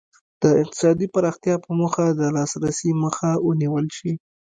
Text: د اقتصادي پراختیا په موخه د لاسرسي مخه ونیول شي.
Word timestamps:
د 0.41 0.43
اقتصادي 0.61 1.07
پراختیا 1.15 1.55
په 1.65 1.69
موخه 1.79 2.05
د 2.19 2.21
لاسرسي 2.35 2.91
مخه 3.03 3.29
ونیول 3.47 3.85
شي. 3.97 4.11